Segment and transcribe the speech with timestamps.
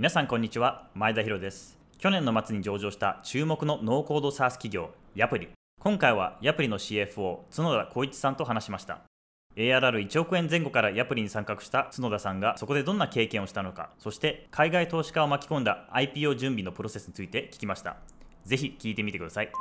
[0.00, 0.88] 皆さんこんにちは。
[0.94, 1.78] 前田博です。
[1.98, 5.50] 去年の末に上場した注目のノーコード SaaS 企業ヤプリ。
[5.78, 9.02] 今回はヤプリの CFO 角田光一さんと話しました。
[9.56, 17.98] ARR1 億円前後からヤプリに参画した角田さんがそこでどんな経験をしたのかそして海外投資家を巻き込んだ IPO 準備のプロセスについて聞きました。
[18.46, 19.52] ぜひ聞いてみてください。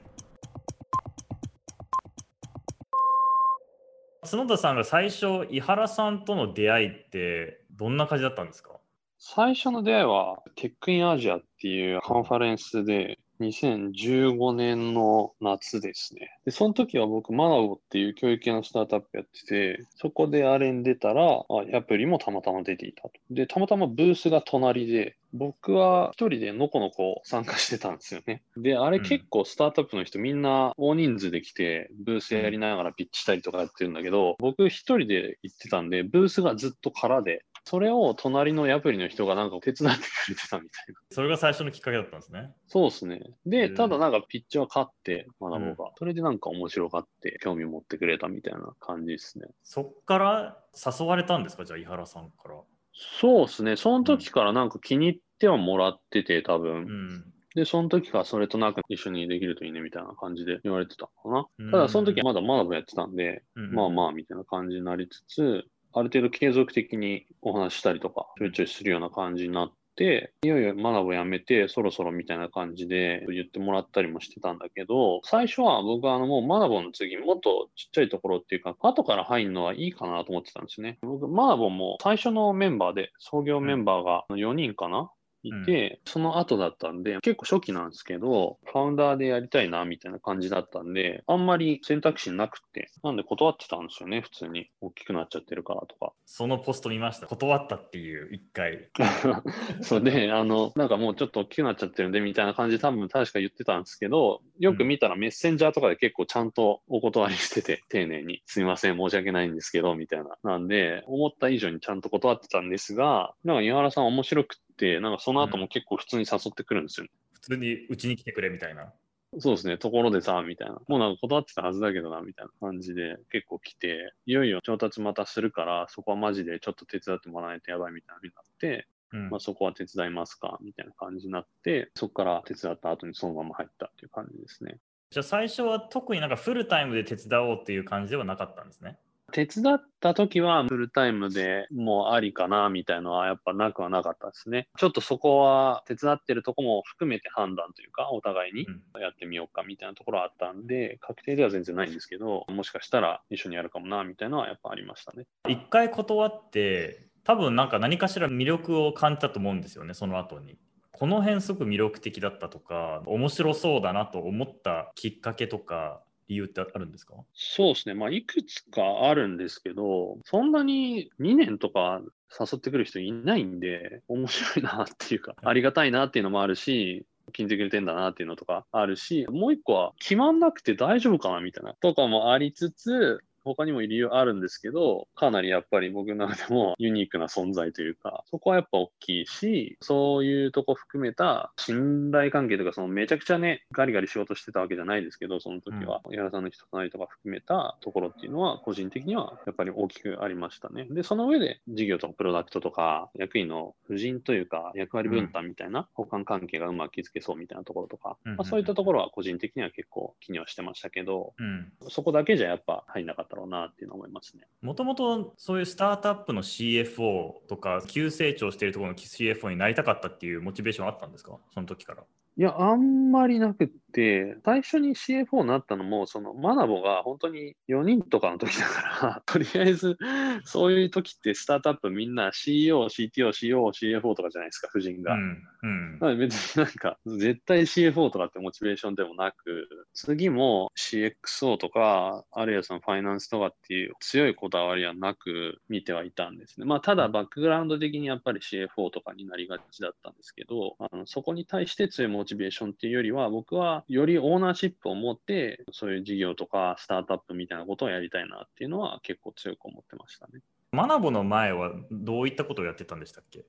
[4.21, 8.78] 角田さんが最初井原さんとの出会いってどんな感じだったんですか？
[9.19, 16.37] 最初の出会いは、テックインアジアっていうカンファレンスで、2015年の夏ですね。
[16.45, 23.11] で、その時は僕、マナボっていう教育系のスタートアップやってて、そこであれに出たら、あアプリもたまたま出ていたと。
[23.31, 28.41] で、たまたまブースが隣で、僕は一人でのこのこ参加してたんですよね。
[28.57, 40.99] で、あれ結構スタートアップの人みんな大人数で来て、ブースやりながらピッチしたりとかやってるんだけど、僕一人で行ってたんで、ブースがずっと空で、それを隣のアプリの人がなんか手伝ってくれてたみたいな。
[41.11, 42.51] それが最初のきっかけだったんですね。
[42.67, 43.21] そうですね。
[43.45, 49.45] で、ただなんかピッチは勝って、学ぼうが、うん、それでなんか面白がって興味持ってくれたみたいな感じですね。
[49.63, 51.63] そっから誘われたんですか？
[51.63, 52.55] じゃあ、井原さんから。
[52.91, 53.75] そうですね。
[53.75, 56.71] その時からなんか気に入ってはもらってて、多分。
[56.71, 61.47] うんで、その時からそれとなく一緒にできるといいねみたいな感じで言われてたかな。
[61.71, 80.99] ただその時はまだ学ぶやってたんで、うん、まあまあみたいな感じになりつつ、ある程度継続的にお話したりとか、ちょいちょいするような感じになって、いよいよ学ぶやめて、そろそろみたいな感じで言ってもらったりもしてたんだけど、最初は僕はあのもう学ぶの次、もっとちっちゃいところっていうか、後から入るのはいいかなと思ってたんですね。
[81.01, 85.11] 僕、学ぶも最初のメンバーで、創業メンバーが4人かな、
[85.43, 94.69] いて、うん、その後だったんで、結構初期なんですけど、ファウンダーでやりたいな、みたいな感じだったんで、あんまり選択肢なくて、なんで断ってたんですよね、普通に。
[94.81, 96.13] 大きくなっちゃってるからとか。
[96.25, 97.27] そのポスト見ました。
[97.27, 98.89] 断ったっていう、一回。
[99.81, 110.37] そうで、あの、なんかもうちょっと大きくなっちゃってるんで、みたいな感じで多分確か言ってたんですけど、よく見たらメッセンジャーとかで結構ちゃんとお断りしてて、丁寧に、すいません、申し訳ないんですけど、みたいな。
[110.43, 114.61] なんで、思った以上にちゃんと断ってたんですが、なんか井原さん面白くて、、
[115.01, 118.93] なんかその後も結構普通に誘ってくるんですよ、ねうん、普通にうちに来てくれみたいな。
[119.37, 120.81] そうですね、ところでさ、みたいな。
[120.87, 134.79] もうなんか断ってたはずだけどな、みたいな感じで結構来て、いよいよ調達またするから、そこはマジでちょっと手伝ってもらわないとやばいみたいになって、うん、まあ、そこは手伝いますか、みたいな感じになって、そこから手伝った後にそのまま入ったっていう感じですね。
[135.11, 138.97] じゃあ最初は特になんかフルタイムで手伝おうっていう感じではなかったんですね。
[139.29, 144.67] 手伝った時はフルタイムでもうありかなみたいのはやっぱなくはなかったですね。
[144.77, 148.65] ちょっとそこは手伝ってるとこも含めて判断というか、お互いに
[148.99, 155.25] やってみようかみたいなところはあったんで、確定では全然ないんですけど、もしかしたら一緒にやるかもなみたいなのはやっぱありましたね。
[155.47, 160.57] 一回断って、多分なんか何かしら魅力を感じたと思うんですよね、その後に。
[160.91, 167.15] この辺すごく魅力的だったとか、面白そうだなと思ったきっかけとか、理由ってあるんですか？
[167.33, 167.95] そうですね。
[167.95, 172.01] まあ、いくつかあるんですけど、そんなに2年とか
[172.39, 200.85] 誘ってくる人いないんで、面白いなっていうか、ありがたいなっていうのもあるし、聞いてくれてんだなっていうのとかあるし、もう一個は決まんなくて大丈夫かなみたいなとかもありつつ、他にも理由あるんですけど、かなりやっぱり僕の中でも ユニークな存在というか、そこはやっぱ大きいし、そういうとこ含めた信頼関係とか、そのめちゃくちゃね、ガリガリ仕事してたわけじゃないですけど、その時は、矢、う、田さんの人となりとか含めたところっていうのは、個人的にはやっぱり大きくありましたね。
[200.89, 214.43] で、その上で事業とかプロダクトとか、役員の夫人というか、役割分担みたいな、補完関係がうまく築けそうみたいなところとか、まあ、そういったところは個人的には結構気にはしてましたけど、うん、そこだけじゃやっぱ入んなかったろうなっていうのは思いますね。
[214.61, 221.37] もともとそういうスタートアップの CFO とか、急成長しているところの CFO になりたかったっていうモチベーションあったんですか？
[221.53, 222.03] その時から。
[222.37, 229.97] いや、あんまりなくて、最初に CFO になったのも、そのマナボが本当に4人とかの時だから、 とりあえず、
[230.45, 235.15] そういう時ってスタートアップみんな CEO、CTO、COO、CFO とかじゃないですか、夫人が。
[235.15, 246.65] うんうん、別になんか、絶対 CFO とかってモチベーションでもなく、次も CXO とか、あるいはそのファイナンスとかっていう強いこだわりはなく見てはいたんですね。
[246.65, 260.41] まあ、ただバックグラウンド的にやっぱり CFO とかになりがちだったんですけど、あのそこに対して強いモチベーションっていうよりは、僕はよりオーナーシップを持って、そういう事業とかスタートアップみたいなことをやりたいなっていうのは結構強く思ってましたね。
[260.73, 263.45] マナボの前はどういったことをやってたんでしたっけ？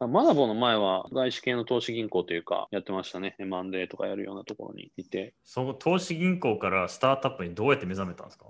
[0.00, 3.36] マナボの前は外資系の投資銀行というかやってましたね。
[3.38, 5.32] M&A とかやるようなところにいて。
[5.44, 8.46] その投資銀行からスタートアップにどうやって目覚めたんですか？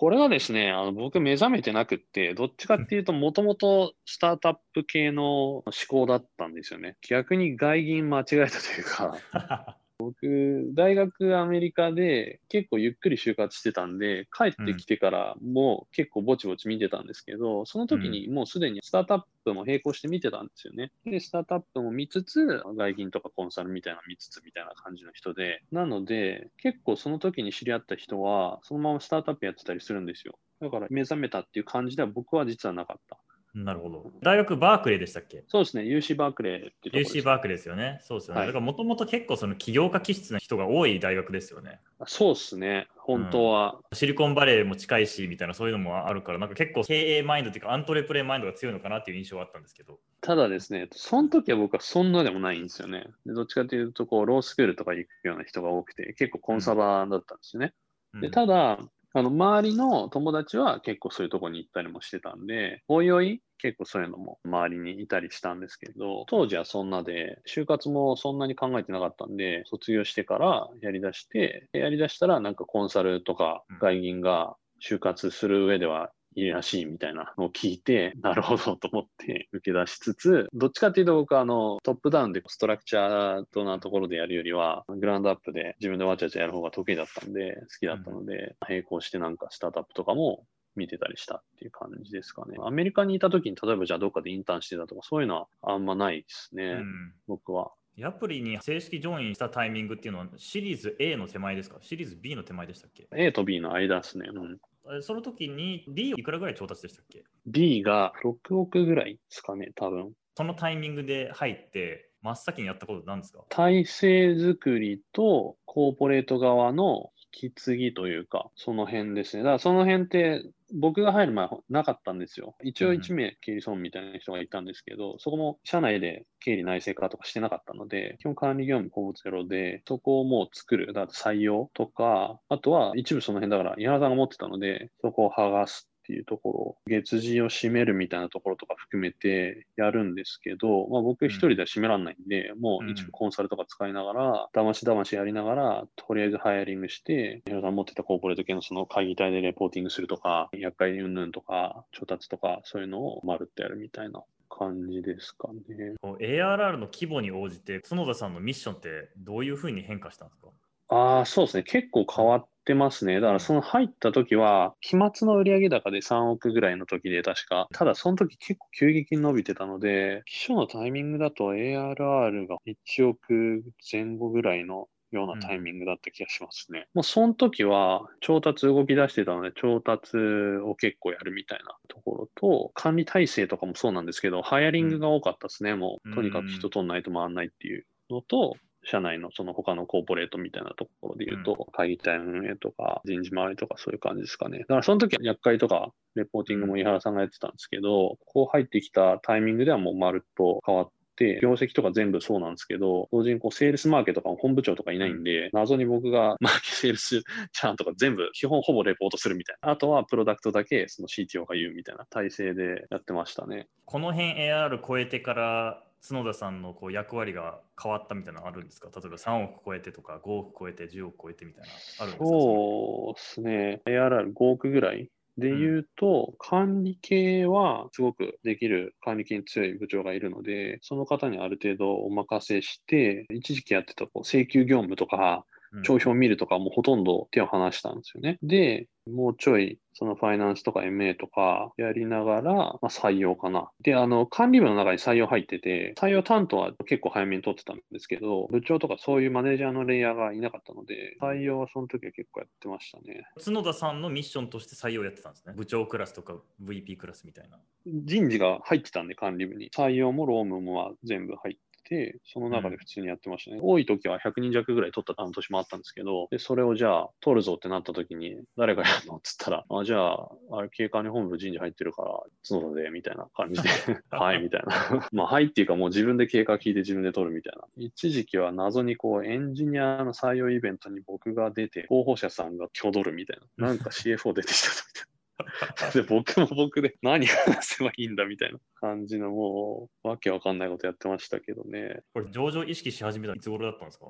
[0.00, 6.96] これはですね、あの僕目覚めてなくって、どっちかっていうと、もともとスタートアップ系の思考だったんですよね。
[7.06, 9.18] 逆に外銀間違えたというか、
[10.00, 20.90] 僕、大学アメリカで結構ゆっくり就活してたんで、帰ってきてからも結構ぼちぼち見てたんですけど、その時にもうすでにスタートアップも並行して見てたんですよね。
[21.04, 30.38] で、スタートアップも見つつ、外銀とかコンサルみたいなの見つつみたいな感じの人で、なので、結構その時に知り合った人は、そのままスタートアップやってたりするんですよ。
[30.60, 33.18] だから目覚めたっていう感じでは僕は実はなかった。
[33.54, 34.12] なるほど。
[34.22, 35.44] 大学バークレーでしたっけ？
[35.48, 38.00] そうですね、UC バークレーっていうと ?UC バークレーですよね。
[38.02, 38.40] そうですよね。
[38.40, 41.80] はいだからもともと結構その起業家気質な人が多い大学ですよね。
[42.06, 43.80] そうですね、本当は。
[43.92, 49.98] シリコンバレーも近いしみたいなそういうのもあるから、なんか結構経営マインドっていうかアントレプレイマインドが強いのかなっていう印象はあったんですけど。
[50.20, 53.06] ただですね、その時は僕はそんなでもないんですよね。
[53.26, 57.74] でどっちかというと、こう、ロースクールとか行くような人が多くて、結構コンサバだったんですよね。
[58.14, 58.78] うんで、ただ、
[59.12, 90.46] あの、周りの友達は結構そういうとこに行ったりもしてたんで、おいおい結構そういうのも周りにいたりしたんですけど、当時はそんなで、就活もそんなに考えてなかったんで、卒業してからやり出して、やり出したらなんかコンサルとか外銀が就活する上ではいいらしいみたいなのを聞いて、 なるほどと思って受け出しつつ、どっちかっていうと僕はあのトップダウンでストラクチャードなところでやるよりは、グラウンドアップで自分でわちゃわちゃやる方が得意だったんで、好きだったので、並行してなんかスタートアップとかも
[90.76, 92.56] 見てたりしたっていう感じですかね。
[92.60, 97.72] アメリカにいた時に例えばじゃあどっかでインターンしてたとかそういうのはあんまないですね、うん僕は。
[98.02, 101.78] アプリに正式ジョインしたタイミングっていうのはシリーズ A の手前ですか？
[101.82, 104.30] シリーズ B の手前でしたっけ？A と B の間ですね。
[104.32, 110.12] うん、えその時に D いくらぐらい調達でしたっけ？B が6億ぐらいですかね、多分。
[110.36, 113.44] そのタイミングで入って真っ先にやったことなんですか？
[113.48, 119.42] 体制作りとコーポレート側の引き継ぎというか、その辺ですね。
[119.42, 120.42] だからその辺って
[120.72, 122.54] 僕が入る前はなかったんですよ。
[122.62, 155.94] 一応1名経理総務みたいな人がいたんですけど、そこも社内で経理内製化とかしてなかったので、基本管理業務ほぼゼロで、そこをもう作る、だから採用とか、あとは一部その辺だから、井原さんが持ってたので、そこを剥がすっていうところ、月次を締めるみたいなところとか含めてやるんですけど、まあ、僕一人では締めらんないんで、もう一部コンサルとか使いながら、だましだましやりながら、とりあえずハイアリングして、皆さん持ってたコーポレート系のその会議体でレポーティングするとか、厄介云々とか、調達とか、そういうのをまるっとやるみたいな感じですかね。
[156.02, 160.48] ARR の規模に応じて角田さんのミッションってどういうふうに変化したんですか？
[160.92, 161.62] ああ、そうですね。
[161.62, 163.20] 結構変わってますね。
[163.20, 167.68] だからその入った時は、期末の売上高で3億ぐらいの時で確か。
[167.72, 176.86] ただその時結構急激に伸びてたので、基礎のタイミングだと ARR が1億前後ぐらいのようなタイミングだった気がしますね。
[176.94, 185.74] もうその時は調達動き出してたので、調達を結構やるみたいなところと、管理体制とかもそうなんですけど、ハイアリングが多かったですね。
[185.74, 194.60] もうとにかく人取んないと回らないっていうのと、社内のその他のコーポレートみたいなところで言うと、会議体運営とか人事回りとかそういう感じですかね。
[194.60, 207.20] だからその時は厄介とかレポーティングも井原さんがやってたんですけど、こう入ってきたタイミングではもうまるっと変わって、業績とか全部そうなんですけど、同時にこうセールスマーケとかも本部長とかいないんで、謎に僕が マーケセールス
[207.52, 209.70] チャーンとか全部基本ほぼレポートするみたいな。
[209.72, 213.68] あとはプロダクトだけその CTO が言うみたいな体制でやってましたね。
[213.84, 218.88] この辺 AR 超えてから角田さんのこう役割が変わったみたいなのあるんですか？
[218.94, 221.68] 例えば3億超えてとか5億超えて10億超えてみたいな
[222.00, 222.24] あるんですか？
[222.26, 223.82] そうですね。
[223.86, 238.38] ARR5 億ぐらいで言うと、管理系はすごくできる管理系に強い部長がいるので、その方にある程度お任せして、一時期やってたこう請求業務とか、うん帳票を見るとかもうほとんど手を離したんですよね。
[238.42, 243.70] で、もうちょい、そのファイナンスとか MA とかやりながら、まあ、採用かな。
[243.82, 253.24] で、あの、管理部の中に採用入ってて、採用担当は結構早めに取ってたんですけど、部長とかそういうマネージャーのレイヤーがいなかったので、採用はその時は結構やってましたね。
[253.44, 259.70] 角田さんのミッションとして採用やってたんですね部長クラスとか VP クラスみたいな人事が入ってたんで、管理部に。
[259.70, 261.60] 採用も労務もまあ全部入って
[261.90, 263.58] て、その中で普通にやってましたね。
[263.60, 273.68] 多い時は100人弱ぐらい取った半年もあったんですけど、で、それをじゃあ取るぞってなった時に、誰がやるのっつったら、あ、じゃあ、あれ、経管理本部人事入ってるから、角田で、みたいな感じで、
[274.10, 275.08] はい、みたいな。
[275.12, 277.64] まあ、はいっていうかもう自分で経過聞いて自分で取るみたいな。
[277.76, 283.68] 一時期は謎にこう、エンジニアの採用イベントに僕が出て、候補者さんが挙取るみたいな。
[283.68, 285.19] なんか CFO 出てきたみたいな。
[285.94, 292.00] で、僕も僕で何話せばいいんだみたいな感じのもう、わけわかんないことやってましたけどね。
[292.14, 294.06] これ上場意識し始めたのいつ頃だったんですか？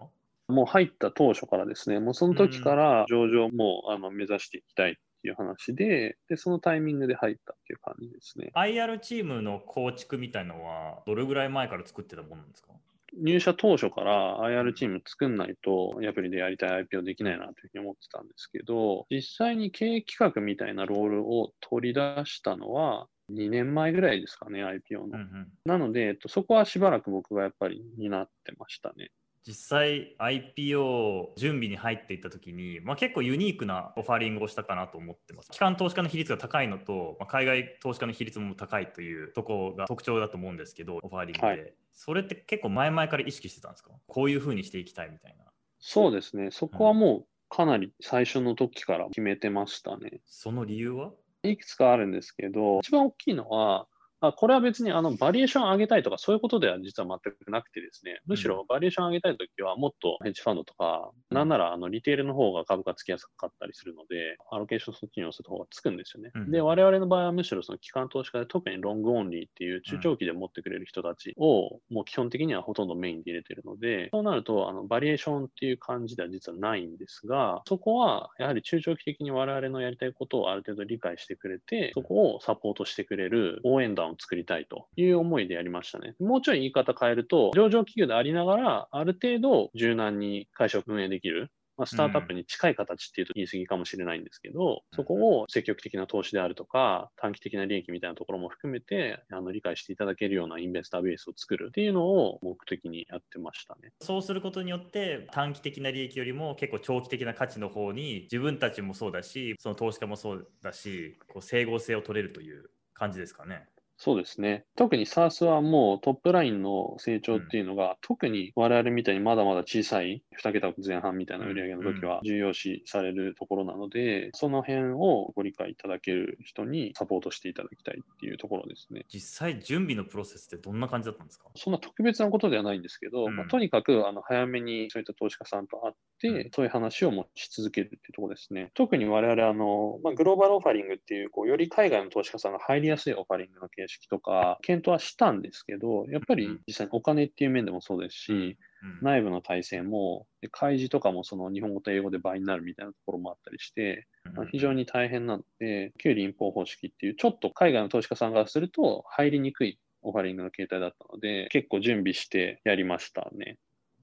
[0.49, 8.53] もう入った当初からですね、もうその時から上場もあの目指していきたいっっていう話で、で、そのタイミングで入ったっていう感じですね。
[8.55, 12.73] IR チームの構築みたいのは、どれぐらい前から作ってたものなんですか？
[13.19, 25.05] 入社当初から IR チーム作んないと、アプリでやりたい IPO できないなというふうに思ってたんですけど、実際に経営企画みたいなロールを取り出したのは、2年前ぐらいですかね、IPO の。
[25.05, 29.11] うんうんなので、えっと、そこはしばらく僕がやっぱり担ってましたね。
[29.47, 35.51] 実際 IPO 準備に入っていった時に、まあ、結構ユニークなオファリングをしたかなと思ってます。
[35.51, 41.47] 機関投資家の比率が高いのと、まあ、海外投資家の比率も高いというところが特徴だと思うんですけど、オファリングで。
[41.47, 43.91] はいそれって結構前々から意識してたんですか？
[44.07, 45.45] こういう風にしていきたいみたいな。
[45.81, 50.23] そうですね、そこはもうかなり最初の時から決めてましたね。
[50.25, 51.11] その理由は？
[51.43, 53.87] いくつかあるんですけど、一番大きいのは、
[54.21, 61.37] あこれは別にあのバリエーション上げたいとかそういうことでは実は全くなくてですね、むしろバリエーション上げたいときはもっとヘッジファンドとか、うん。
[61.37, 66.31] なんならあのリテールの方が株価つきやすかったりするので、アロケーションそっちに寄せた方がつくんですよね。
[66.35, 66.51] うん。
[66.51, 86.15] で、我々の場合はむしろその機関投資家で特にロングオンリーっていう中長期で持ってくれる人たちをもう基本的にはほとんどメインで入れてるので、そうなるとあのバリエーションっていう感じでは実はないんですが、そこはやはり中長期的に我々のやりたいことをある程度理解してくれて、そこをサポートしてくれる応援団を作りたいという思いでやりましたね。
[86.21, 91.51] もうちょい言い方変えると、上場企業でありながら、ある程度柔軟に会社を運営できる。
[91.81, 103.93] まあ、スタートアップに近い形っていうと言い過ぎかもしれないんですけど、そこを積極的な投資であるとか、短期的な利益みたいなところも含めて、あの理解していただけるようなインベスターベースを作るっていうのを目的にやってましたね。
[104.03, 113.67] そうすることによって短期的な利益よりも結構長期的な価値の方に自分たちもそうだしその投資家もそうだしこう整合性を取れるという感じですかね。
[114.03, 114.65] そうですね。
[114.77, 129.05] 特に SARS はもうトップラインの成長っていうのが、特に我々みたいにまだまだ小さい2桁前半みたいな売り上げの時は重要視されるところなので、その辺をご理解いただける人にサポートしていただきたいっていうところですね。
[129.13, 131.51] 実際準備のプロセスってどんな感じだったんですか？
[131.55, 138.71] そんな特別なことではないんですけど、うんまあ、とにかくあの早めにそういった投資家さんと会って、うんそういう話をもし続けるっていうところですね。
[138.75, 146.61] 特に我々あの、まあ、グローバルオファリングっていうこう、より海外の投資家さんが入りやすいオファリングの形式とか、検討はしたんですけど、やっぱりうん。
[146.67, 148.99] 実際にお金っていう面でもそうですし、うん。
[149.03, 163.59] 内部の体制も、で開示とかもその日本語と英語で倍になるみたいなところもあったりして、まあ非常に大変なので、旧臨法方式っていう、ちょっと海外の投資家さんからすると入りにくいオファリングの形態だったので、結構準備してやりましたね。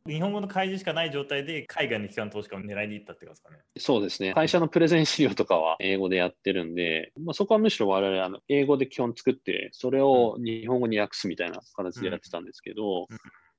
[0.07, 3.57] 日本語の開示しかない状態で海外の機関投資家を狙いに行ったってことですかね。
[3.77, 4.33] そうですね。
[4.33, 13.17] 会社のプレゼン資料とかは英語でやってるんで、まあ、そこはむしろ我々あの英語で基本作って、それを日本語に訳すみたいな形でやってたんですけど、うん。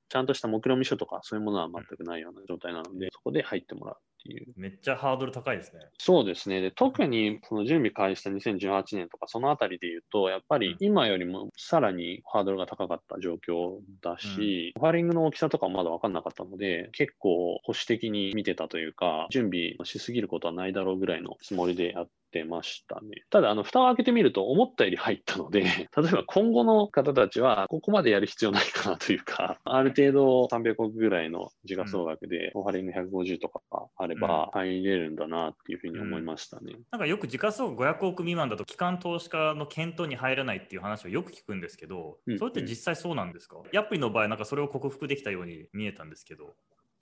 [0.08, 3.96] ちゃんとした目論見書とかそういうものは全くないような状態なので、そこで入ってもらう
[4.28, 4.46] っていう。
[4.56, 5.80] めっちゃハードル高いですね。
[5.98, 6.60] そうですね。
[6.60, 23.22] で特にその準備開始した2018年とか、そのあたりで言うと、やっぱり今よりもさらにハードルが高かった状況だし、オファリングの大きさとかもまだ分かんなかったので、結構保守的に見てたというか、準備しすぎることはないだろうぐらいのつもりでやってましたね。
[23.30, 25.60] ただ、あの、蓋を開けてみると思ったより入ったので、
[25.96, 36.76] 例えば今後の方たちは、ここまでやる必要ないかなというか、ある程度300億ぐらいの時価総額で、オファリング150とかがあれば入れるんだなっていうふうに思いましたね。
[36.90, 42.38] なんかよく時価総額500億未満だと機関投資家の検討に入らないっていう話をよく聞くんですけど、うん。
[42.38, 43.56] それって実際そうなんですか？
[43.72, 46.54] ヤプリの場合なんかそれを克服できたように見えたんですけど。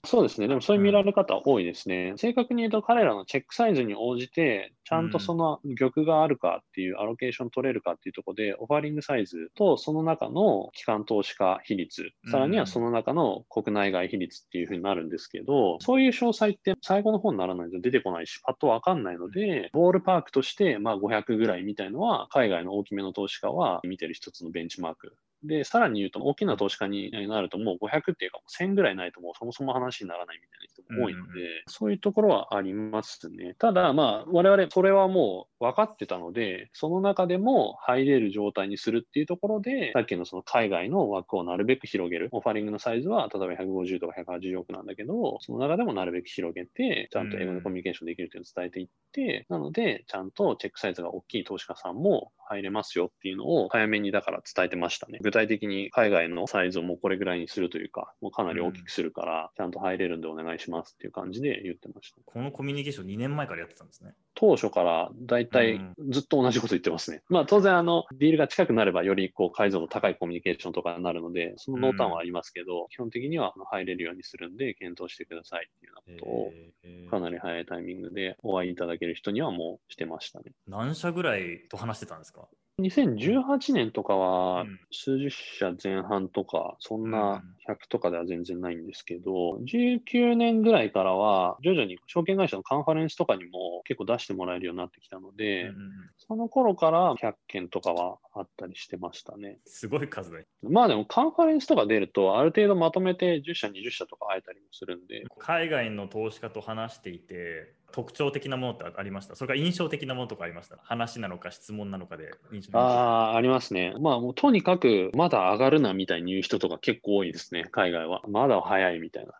[0.05, 0.47] そうですね。
[0.47, 2.13] でもそういう見られ方多いですね。
[2.15, 33.55] 正確に言うと彼らのチェックサイズに応じて、ちゃんとその玉があるかっていうアロケーション取れるかっていうところで、オファリングサイズとその中の機関投資家比率、さらにはその中の国内外比率っていうふうになるんですけど、そういう詳細って最後の方にならないと出てこないし、パッとわかんないので、ボールパークとしてまあ500ぐらいみたいのは、海外の大きめの投資家は見てる一つのベンチマークで、さらに言うと、大きな投資家になると、もう500っていうか、もう1000ぐらいないと、もうそもそも話にならないみたいな人も多いので、うんうんそういうところはありますね。
[33.59, 42.29] ただ、まあ、我々、それはもう分かってたので、その中でも入れる状態にするっていうところで、さっきのその海外の枠をなるべく広げる。
[42.31, 55.19] オファリングのサイズは、例えば150とか180億なんだけど、その中でもなるべく広げて、ちゃんと英語でコミュニケーションできるっていうのを伝えていって、なので、ちゃんとチェックサイズが大きい投資家さんも入れますよっていうのを早めにだから伝えてましたね。
[55.21, 62.21] 具体的に海外のサイズをもうこれぐらいにするというか、もうかなり大きくするから、ちゃんと入れるんでお願いしますっていう感じで言ってました。
[62.25, 64.13] このコミュニケーション2年前からやってたんですね。
[64.35, 65.11] 当初から
[65.51, 67.21] 大体ずっと同じこと言ってますね。
[67.29, 80.51] まあ当然あの、ディールが近くなればよりこう解像度高いコミュニケーションとかになるので、その濃淡はありますけど、基本的には入れるようにするんで検討してくださいっていうようなことを、かなり早いタイミングでお会いいただける人にはもうしてましたね。
[80.67, 82.47] 何社ぐらいと話してたんですか？
[82.79, 95.71] 2018年とかは数十社前半とか、そんな100とかでは全然ないんですけど、19年ぐらいからは徐々に証券会社のカンファレンスとかにも結構出してもらえるようになってきたので、
[96.19, 99.57] その頃から100件とかはあったりしてましたね。
[99.65, 105.23] すごい数だまあでもカンファレンスとか出ると、ある程度まとめて10社、20社とか会えたりもするんで。
[105.39, 109.35] 海外の投資家と話していて、特徴的なものってありました？
[109.35, 110.77] それから印象的なものとかありました？
[110.83, 113.93] 話なのか質問なのかで印象ああ、ありますね。
[113.99, 118.21] まあもうとにかくまだ上がるなみたいに言う人とか結構多いですね、海外は。
[118.27, 119.33] まだ早いみたいな。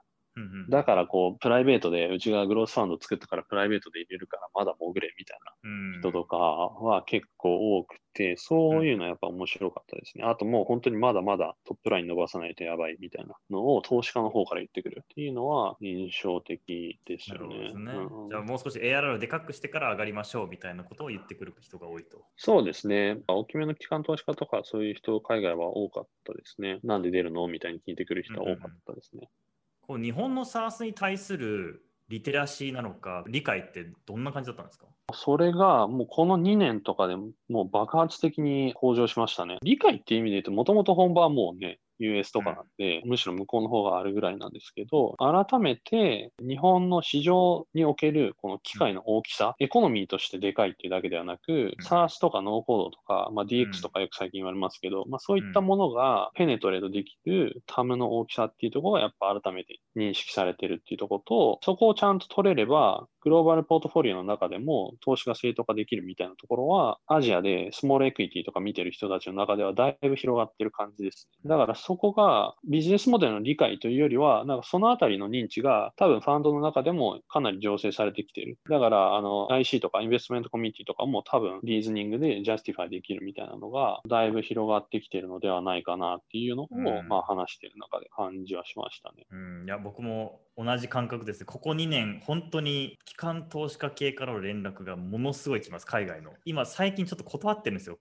[0.70, 10.24] だからこう、プライベートで、うちがグロースファンド作ったからプライベートで入れるからまだ潜れみたいな人とかは結構多くて、そういうのはやっぱ面白かったですね。
[10.24, 17.74] あともう本当にまだまだトップライン伸ばさないとやばいみたいなのを投資家の方から言ってくるっていうのは印象的ですよね。
[17.74, 22.25] ねうん、じゃあもう少し ARR をでかくしてから上がりましょうみたいなことを言ってくる人が多いと。
[22.38, 23.20] そうですね。
[23.27, 26.79] 大きめの機関投資家とかそういう人、海外は多かったですね。
[26.84, 27.48] なんで出るの？
[27.48, 29.22] みたいに聞いてくる人は多かったですね。
[29.24, 29.47] うん
[29.88, 34.86] こう日本の SARS に対するリテラシーなのか、理解ってどんな感じだったんですか？
[35.13, 37.32] それがもうこの2年とかでも
[37.63, 39.58] う爆発的に向上しましたね。
[39.62, 71.50] 理解っていう意味で言うと、もともと本場はもうね、US とかなんで、むしろ向こうの方があるぐらいなんですけど、改めて日本の市場におけるこの機会の大きさ、エコノミーとしてでかいっていうだけではなく、 SaaS とかノーコードとか、まあ、DX とかよく最近言われますけど、まあ、そういったものが penetrate できる TAM の大きさっていうところがやっぱ改めて認識されてるっていうところと、そこをちゃんと取れれば、グローバルポートフォリオの中でも投資が正当化できるみたいなところは、アジアで small equity とか見てる人たちの中ではだいぶ広がってる感じですね。
[71.50, 78.57] だからそこがビジネスモデルの理解というよりは、なんかそのあたりの認知が多分ファンドの中でもかなり醸成されてきている。
[78.69, 89.25] だから、あの、IC とか investment community とかも多分 reasoning で justify できるみたいなのが、だいぶ広がってきているのではないかなっていうのを、うん、まあ話している中で感じはしましたね。
[89.29, 91.45] うん、いや、僕も同じ感覚です。
[91.45, 96.33] ここ2年、本当に機関投資家系からの連絡がものすごい来ます、海外の。
[96.46, 98.00] 今、最近ちょっと断ってるんですよ。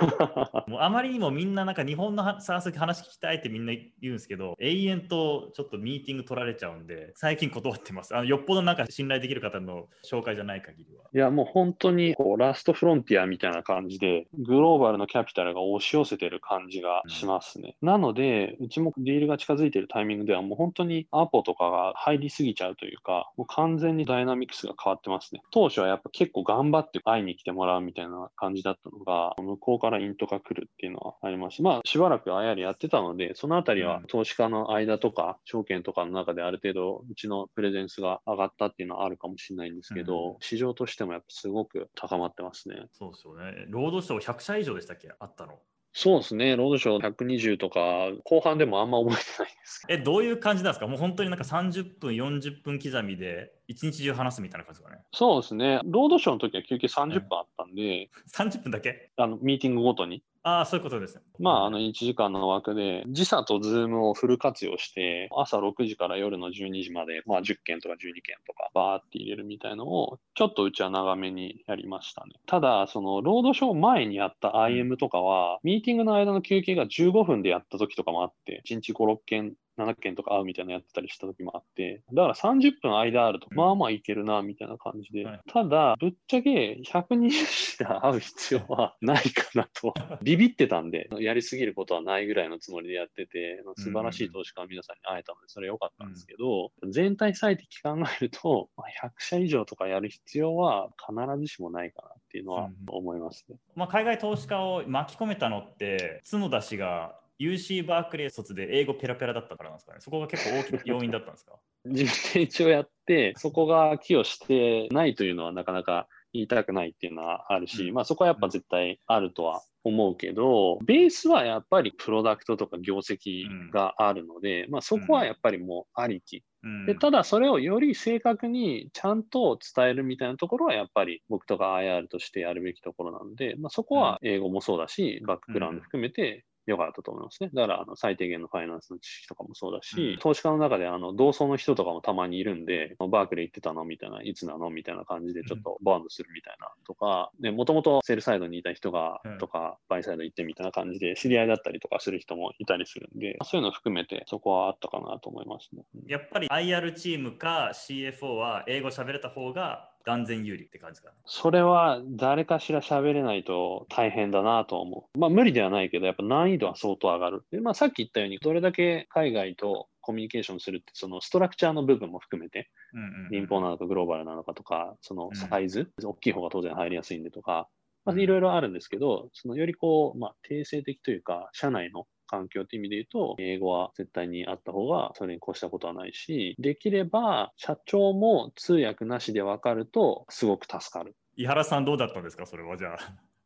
[0.68, 8.14] もうあまりにもみんななんか日本のサース話聞きたいってみんな言うんですけど永遠とちょっとミーティング取られちゃうんで最近断ってます。
[8.14, 11.04] あのよっぽどなんか信頼できる方の紹介じゃない限りは。
[11.14, 25.42] いやもう本当にこうラストフロンティアみたいな感じでグローバルのキャピタルが押し寄せてる感じがしますね、うん、なのでうちもディールが近づいてるタイミングではもう本当にアポとかが入りすぎちゃうというかもう完全にダイナミクスが変わってますね。
[25.50, 31.62] 当初はやっぱ結構頑張って会いに来てもらうみたいな感じだったのが向こうからイントが来るっていうのはあります。
[31.62, 42.86] まあ、しばらくあやりやってたので、そのあたりは投資家の間とか、証券とかの中である程度、うちのプレゼンスが上がったっていうのはあるかもしれないんですけど、うん、市場としてもやっぱすごく高まってますね。
[42.92, 43.66] そうですよね。
[43.68, 45.12] ロードショー100社以上でしたっけ？
[45.18, 45.60] あったの。
[45.98, 47.80] そうですね、ロードショー120とか、
[48.24, 49.82] 後半でもあんま覚えてないです。
[49.88, 50.86] え、どういう感じなんですか？
[50.86, 55.02] もう本当になんか30分、40分刻みで、一日中話すみたいな感じですかね？
[55.12, 59.10] そうですね、ロードショーの時は休憩30分あったんで、うん、30分だけ？
[59.16, 60.22] あのミーティングごとに。
[60.48, 61.20] ああ、そういうことです。
[61.40, 72.34] まあ、あの、1時間の枠で、時差とズームをフル活用して、朝6時から夜の12時まで、まあ、10件とか12件とか、バーって入れるみたいのを、ちょっとうちは長めにやりましたね。
[72.46, 87.30] ただ、その、ロードショー前にやった IM とかは、ミーティングの間の休憩が15分でやった時とかもあって、1日5、6件7件とか会うみたいなのやってたりした時もあって、だから30分間あると、まあまあいけるな、みたいな感じで、ただ、ぶっちゃけ120
[87.76, 103.56] 社会う必要はないかなと、 ビビってたんで、やりすぎることはないぐらいのつもりでやってて、素晴らしい投資家の皆さんに会えたので、それ良かったんですけど、全体最適考えると、100社以上とかやる必要は必ずしもないかなっていうのは思いますね。
[103.74, 110.00] まあ、海外投資家を巻き込めたのって、角田氏が UC バークレー卒で英語ペラペラだったからなんですかね。
[110.00, 111.58] そこが結構大きな要因だったんですか？
[111.84, 126.42] 自分で一応やって、そこが寄与してないというのはなかなか言いたくないっていうのはあるし、うん、まあそこはやっぱ絶対あるとは思うけど、ベースはやっぱりプロダクトとか業績があるので、うん、まあそこはやっぱりもうありき。
[126.86, 137.50] でただそれをより正確にちゃんと伝えるみたいなところはやっぱり僕とか IR としてやるべきところなので、まあ、そこは英語もそうだし、バックグラウンド含めて良かったと思いますね。
[137.52, 155.82] だから、あの最低限のファイナンスの知識とかもそうだし、うん投資家の中であの同窓の人とかもたまにいるんで、バークレー行ってたのみたいな、いつなのみたいな感じでちょっとバンドするみたいなとか、で、もともとセールサイドにいた人がうん、とか、バイサイド行ってみたいな感じで、知り合いだったりとかする人もいたりするんで、そういうのを含めて、そこはあったかなと思いますね。
[155.94, 161.14] うんやっぱり IR チームか CFO は英語喋れた方が断然有利って感じかな。
[161.26, 165.18] それは誰かしら喋れないと大変だなと思う。
[165.18, 167.44] まあ無理ではないけど、やっぱ難易度は相当上がる。
[167.50, 177.68] でまあさっき言ったように、どれだけ海外とコミュニケーションするって、そのストラクチャーの部分も含めて、うんうんうん民放なのかグローバルなのかとか、そのうんサイズ、大きい方が当然入りやすいんでとか、
[178.04, 191.14] まいろいろあるんですけど、そのよりこう、まあ、定性的というか、社内の環境という意味で言うと、英語は絶対にあった方が、それに越したことはないし、できれば、社長も通訳なしで分かると、すごく助かる。
[191.36, 192.46] 井原さんどうだったんですか？
[192.46, 192.98] それはじゃあ。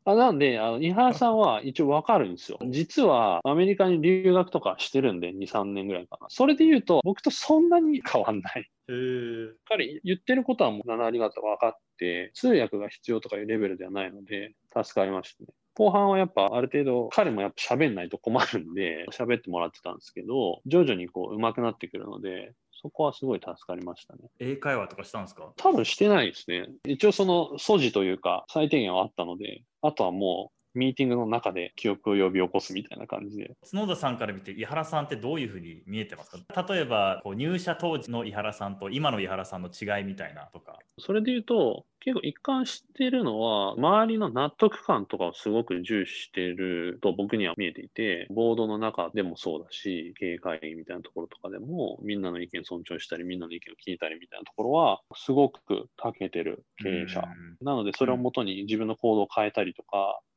[0.03, 2.57] あなんで、あの井原さんは一応わかるんですよ。
[2.71, 6.27] 実はアメリカに留学とかしてるんで、2、3年ぐらいかな。
[6.29, 8.61] それで言うと、僕とそんなに変わんない。
[8.61, 9.53] へえ。
[9.65, 15.49] 彼言ってることはもう7割方分かって、通訳が必要とかいうレベルではないので、助かりましたね。
[15.75, 24.21] 後半はやっぱある程度、彼もやっぱ喋んないと困るんで、喋ってもらってたんですけど、徐々にこう上手くなってくるので、そこはすごい助かりましたね。
[24.39, 25.53] 英会話とかしたんですか？
[25.55, 26.67] 多分してないですね。
[26.85, 33.55] 一応その素地というか、最低限はあったので、あとはもう、ミーティングの中で記憶を呼び起こすみたいな感じで。
[33.69, 36.65] 角田さんから見て井原さんってどういうふうに見えてますか？
[36.69, 40.77] 例えばこう入社当時の井原さんと今の井原さんの違いみたいなとか。
[40.99, 57.21] それで言うと、結構一貫してるのは、周りの納得感とかをすごく重視してると僕には見えていて、ボードの中でもそうだし、経営会議みたいなところとかでも、みんなの意見尊重したり、みんなの意見を聞いたりみたいなところは、すごく長けてる経営者。
[57.21, 60.30] うんなので、それをもとに自分の行動を変えたりとか、うん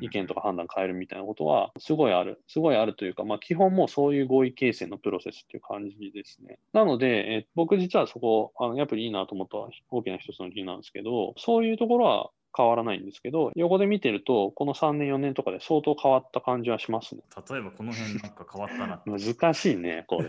[0.00, 2.42] 意見とか判断変えるみたいなことは、すごいある。
[2.46, 6.58] すごいあるというか、まあ、基本もそういう合意形成のプロセスっていう感じですね。
[6.72, 9.56] なので、え僕実はそこ、あの、やっぱりいいなと思った
[9.90, 17.22] 大きな一つの理由なんですけど、そういうところは変わらないんですけど、横で見てると、この3年、4年とかで相当変わった感じはしますね。
[17.50, 19.02] 例えばこの辺なんか変わったな。
[19.06, 20.28] 難しいね、これ。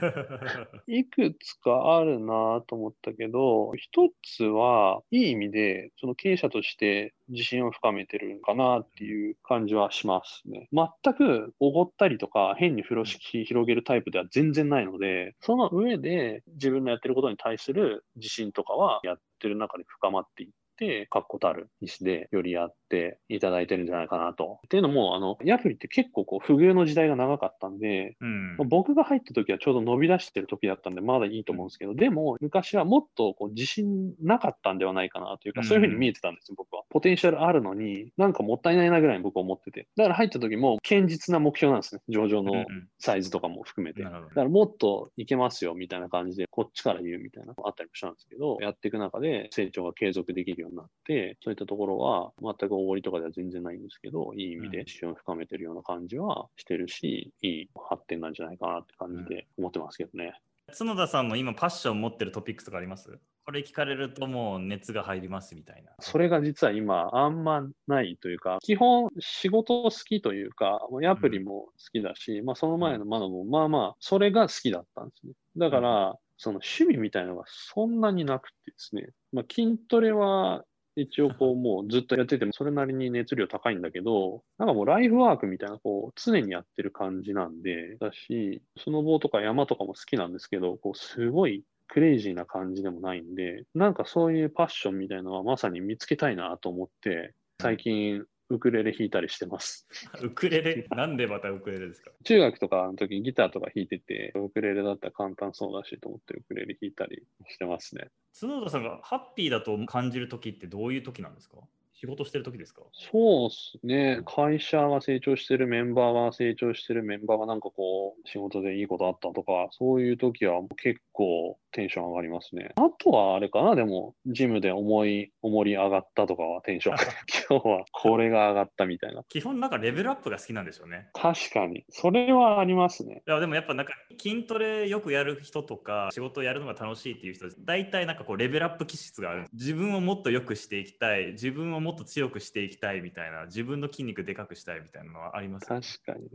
[0.88, 10.70] いくつかあるなと思ったけど、一つはいい意味で、その経営者として自信を深めてるかなっていう感じはしますね。
[10.72, 24.60] 全くおごったりとか変に風呂敷広げるタイプでは全然ないので、その上で自分のやってることに対する自信とかはやってる中で深まっていって、って確固たる意思でよりやっていただいてるんじゃないかなと。
[24.66, 36.84] っていうのも、あの、ヤプリって結構こう不遇の時代が長かったんで、うんまあ僕が入った時はちょうど伸び出してる時だったんで、まだいいと思うんですけど、でも昔はもっとこう自信なかったんではないかなというか、うんそういうふうに見えてたんですよ、僕は。
[36.90, 39.88] ポテンシャルあるのに、なんかもったいないなぐらいに僕は思ってて。
[39.96, 44.04] だから入った時も堅実な目標なんですね、上場のうんサイズとかも含めて。
[44.04, 60.34] なるほどだからもっといけますよみたいな感じで、こっちから言うみたいなのがあったりもしたんですけど、やっていく中で成長が継続できるようになって、そういったところは全くおごりとかでは全然ないんですけど、いい意味で自信を深めてるような感じはしてるし、いい発展なんじゃないかなって感じで思ってますけどね。
[60.78, 63.20] 角田さんの今パッション持ってるトピックスとかあります？
[63.46, 65.92] これ聞かれるともう熱が入りますみたいな。
[66.02, 75.34] それが実は今あんまないというか、基本仕事好きというか、アプリも好きだし、まあその前のマノもまあまあ、それが好きだったんですね。
[75.56, 80.66] だから、その趣味みたいなのがそんなになくてですね、まあ筋トレは
[81.00, 99.88] 一応こうもうずっとやっててもそれなりに熱量高いんだけど、なんかもうライフワークみたいなこう常にやってる感じなんで、だし、スノボーとか山とかも好きなんですけど、こうすごいクレイジーな感じでもないんで、なんかそういうパッションみたいなのはまさに見つけたいなと思って、最近ウクレレ弾いたりしてます。
[100.22, 100.88] ウクレレ？
[100.96, 102.12] なんでまたウクレレですか？
[102.24, 108.08] 中学とかの時にギターとか弾いてて、ウクレレだったら簡単そうだしと思ってウクレレ弾いたりしてますね。
[108.40, 111.58] 角田さんがハッピーだと感じる時ってどういう時なんですか？
[112.00, 112.84] 仕事してる時ですか？
[112.94, 114.22] そうですね。
[114.26, 122.72] 会社が成長してる、メンバーが成長してる、メンバーがなんかこう、仕事でいいことあったとか、そういう時は結構テンション上がりますね。
[122.76, 126.96] あとはあれかな、でも、ジムで重い、重り上がったとかはテンション。
[127.50, 129.24] 今日はこれが上がったみたいな。
[129.30, 131.10] 基本なんかレベルアップが好きなんでしょうね。
[131.14, 131.84] 確かに。
[131.90, 133.24] それはありますね。
[133.28, 145.68] いやでもやっぱなんか筋トレよくやる人とか仕事をやるのが楽しいっていう人大体なんかこうレベルアップ気質がある自分をもっと良くしていきたい自分をもっと強くしていきたいみたいな自分の筋肉でかくしたいみたいなのはあります？
[145.68, 146.30] 確かに。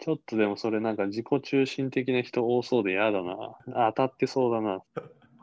[0.00, 3.56] ちょっとでもそれなんか自己中心的な人多そうで嫌だな。
[3.74, 4.82] あ当たってそうだな。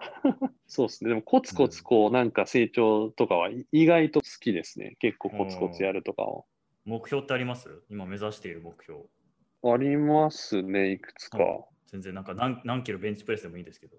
[0.67, 1.09] そうですね。
[1.11, 4.97] でもコツコツこうなんか成長とかは意外と好きですね。
[4.99, 6.45] 結構コツコツやるとかを。
[6.83, 7.83] 目標ってあります？
[7.89, 9.01] 今目指している目標
[9.63, 11.37] ありますね、いくつか。
[11.39, 13.95] はい全然なんか何何キロベンチプレスでもいいですけど。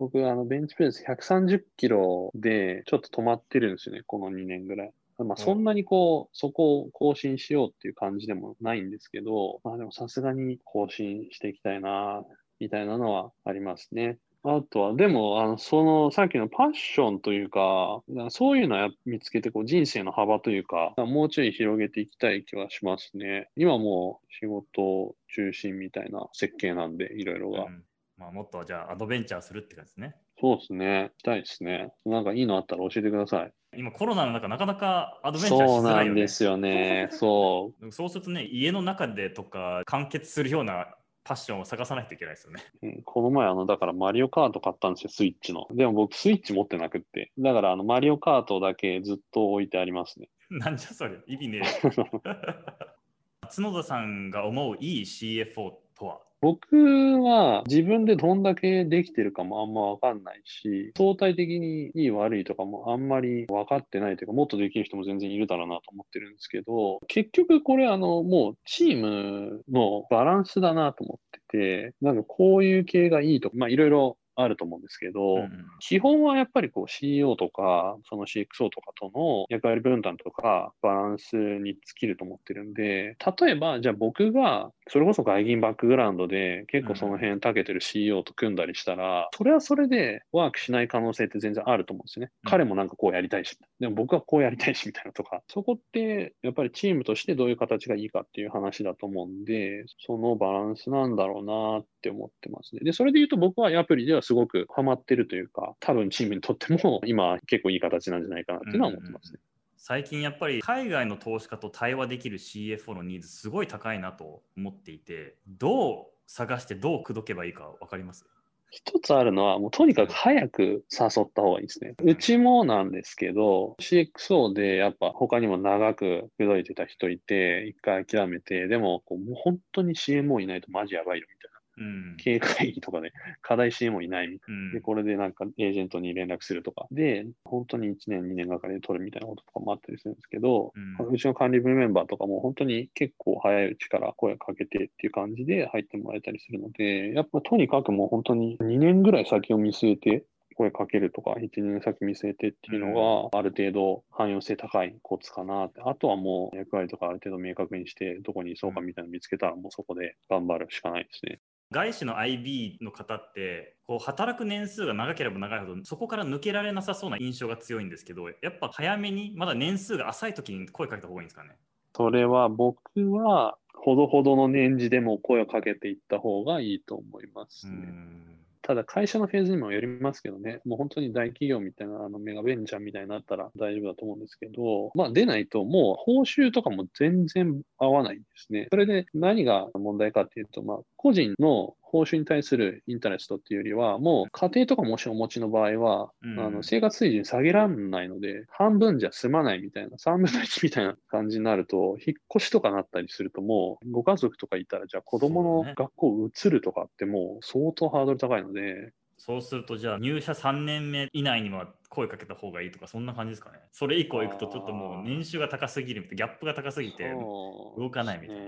[0.00, 4.92] 僕、あの、ベンチプレス130キロでちょっと止まってるんですよね、この2年ぐらい。
[5.18, 12.24] まあ、そんなにこう、そこを更新しようっていう感じでもないんですけど、まあでもさすがに更新していきたいな、
[12.58, 14.18] みたいなのはありますね。
[14.42, 23.50] あとは、でも、あの、その、さっきのパッションというか、そういうのは見つけて、こう、人生の幅というか、もうちょい広げていきたい気はしますね。
[23.54, 27.64] 今もう仕事中心みたいな設計なんで、いろいろが。
[27.64, 27.84] うん
[28.20, 30.14] まあ、もっとじゃあアドベンチャーするって感じですね。
[30.38, 31.10] そうですね。
[31.16, 31.90] したいですね。
[32.04, 33.52] なんかいいのあったら教えてください。
[33.78, 36.20] 今コロナの中なかなかアドベンチャーしそうなづらいよね。
[36.20, 37.08] んですよね。
[37.12, 40.88] そそうするとね、家の中でとか完結するような
[41.24, 42.62] パッションを探さないといけないですよね。
[42.82, 42.86] う。
[42.86, 45.66] うんこの前、あの、だからマリオカート買ったんですよ、スイッチの。
[45.72, 47.32] でも僕、スイッチ持ってなくって。
[47.38, 50.28] だから、あの、マリオカートだけずっと置いてありますね。
[50.50, 51.90] なんじゃそれ、意味ねえ。
[53.50, 56.29] 角田さんが思ういい CFO とは？
[56.42, 56.76] 僕
[57.22, 75.50] は自分でどんだけできてるかもあんまわかんないし、相対的にいい悪いとかもあんまり分かってないというか、もっとできる人も全然いるだろうなと思ってるんですけど、結局これあの、もうチームのバランスだなと思ってて、なんかこういう系がいいとか、まあいろいろあると思うんですけど、うんうん
[75.80, 92.32] 基本はやっぱりこう CEO とか、その CXO とかとの役割分担とかバランスに尽きると思ってるんで、例えばじゃあ僕がそれこそ外銀バックグラウンドで結構その辺長けてる CEO と組んだりしたら、それはそれでワークしない可能性って全然あると思うんですよね。
[92.44, 102.80] うん彼もなんかこうやりたいし、でも僕はこうやりたいしみたいなとか、そこってやっぱりチームとしてどういう形がいいかっていう話だと思うんで、そのバランスなんだろうなって思ってますね。
[102.82, 109.40] で、それで言うと僕はアプリではすごくハマってるというか、多分チームにとっても 今結構いい形なんじゃないかなっていうのは思ってますね。
[109.76, 118.24] 最近やっぱり海外の投資家と対話できる CFO のニーズすごい高いなと思っていてどう探してどう口説けばいいか分かります？
[118.70, 121.96] 一つあるのは、もうとにかく早く誘った方がいいですね。
[122.04, 131.39] うちもなんですけど、CXO でやっぱ他にも長く口説いてた人いて、一回諦めて、でもこうもう本当に CMO いないとマジやばいよみ。
[131.80, 134.60] うん経営会議とかで課題 CMO いないみたいな。
[134.60, 136.86] うんで、これでなんかエージェントに連絡するとか。
[136.90, 150.24] で、本当に1年、2年がかりで取るみたいなこととかもあったりするんですけど、ううちの管理部メンバーとかも本当に結構早いうちから声かけてっていう感じで入ってもらえたりするので、やっぱとにかくもう本当に2年ぐらい先を見据えて
[150.56, 152.92] 声かけるとか、1、2年先見据えてっていうの
[153.32, 155.80] がある程度汎用性高いコツかなって。
[155.82, 161.40] あとはもう役割とかある程度明確にしてどこにいそうかみたいなの見つけたらもうそこで頑張るしかないですね。
[161.72, 171.50] 外資の IB の方ってこう働く年数が長ければ長いほどそこから抜けられなさそうな印象が強いんですけどやっぱ早めにまだ年数が浅い時に声かけた方がいいんですかね？
[171.94, 178.39] それは僕はほどほどの年次でも声をかけていった方がいいと思いますうね。
[178.70, 188.68] ただ会社のフェーズにもよりますけどね、もう本当に大企業みたいな、あのメガベンチャーみたいになったら大丈夫だと思うんですけど、まあ出ないともう報酬とかも全然合わないんですね。
[188.70, 196.38] それで何が問題かっていうと、まあ個人の報酬に対するインタレストっていうよりは、もう家庭とかもしお持ちの場合は、うん。
[196.38, 213.58] あの生活水準下げらんないので、半分じゃ済まないみたいな、3分の1みたいな感じになると、引っ越しとかなったりするともう、ご家族とかいたら、じゃあ子供の学校移るとかってもう相当ハードル高いので、そうするとじゃあ入社3年目以内には声かけた方がいいとかそんな感じですかね。
[213.70, 218.42] それ以降行くとちょっともう年収が高すぎるみたいなギャップが高すぎて動かないみたいな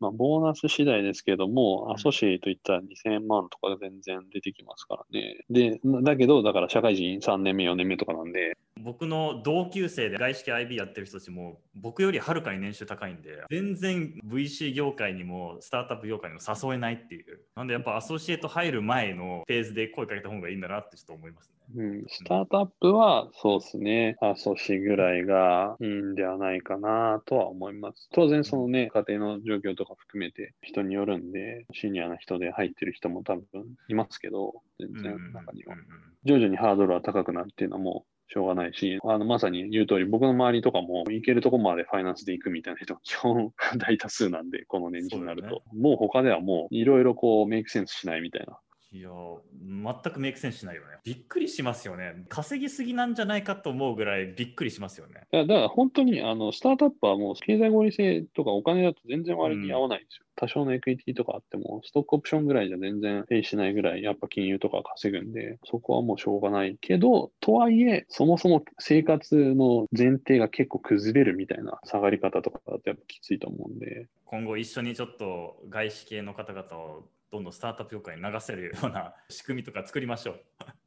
[0.00, 5.36] まあ、ボーナス次第ですけども、うんアソシエイトいったら2000万とか全然出てきますからね。
[5.50, 17.40] で、だけど、だから社会人3年目、4年目とかなんで、僕の同級生で外資系 IB やってる人たちも僕よりはるかに年収高いんで全然 VC 業界にもスタートアップ業界にも誘えないっていう。
[17.56, 21.58] なんでやっぱアソシエイト入る前のフェーズで声かけた方がいいんだなってちょっと思いますね。
[21.76, 28.08] うん、スタートアップはそうですね、アソシぐらいがいいんではないかなとは思います。
[28.12, 33.44] 当然、そのね、家庭の状況とか含めて人によるんで、シニアな人で入ってる人も多分
[33.88, 35.76] いますけど、全然中には。
[36.24, 45.62] 徐々にハードルは高くなるっていうのはもうしょうがないし、あのまさに言う通り、僕の周りとかも行けるとこまでファイナンスで行くみたいな人が 基本大多数なんで、この年次になるそうだと。
[45.74, 48.58] もう他ではもういろいろこうメイクセンスしないみたいな。
[48.98, 49.10] いや、
[50.02, 50.88] 全くメイクセンスしないよね。
[51.04, 52.24] びっくりしますよね。
[52.28, 55.22] 稼ぎすぎなんじゃないかと思うぐらいびっくりしますよね。
[55.32, 60.24] いやだから本当にあのスタートアップはもう経済合理性とかお金だと全然割に合わないんですよ。
[60.34, 74.06] 多少のエクイティとかあっても、ストックオプションぐらいじゃ全然ペイしないぐらい、やっぱ金融とか稼ぐんで、そこはもうしょうがないけど、とはいえ、そもそも生活の前提が結構崩れるみたいな下がり方とかだとやっぱきついと思うんで。
[74.26, 80.40] 今後一緒にちょっと外資系の方々をどんどんスタートアップ業界に流せるような 仕組みとか作りましょう。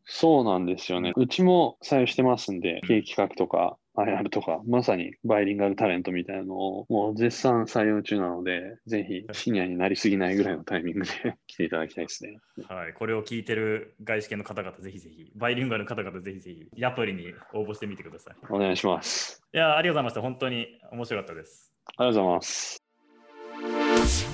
[0.04, 1.13] そうなんですよね。
[1.15, 12.39] うちも採用してますんで、経営企画とか IR とか、まさにバイリンガルタレントみたいなのをもう絶賛採用中なので、ぜひシニアになりすぎないぐらいのタイミングで 来ていただきたいですね。
[12.67, 18.36] はい、これを聞いてる外資系の方々、ぜひぜひ、バイリンガルの方々、ぜひぜひ、ヤプリに応募してみてください。
[18.49, 19.43] お願いします。
[19.54, 20.21] いや、ありがとうございました。
[20.21, 21.73] 本当に面白かったです。
[21.97, 24.31] ありがとうございます。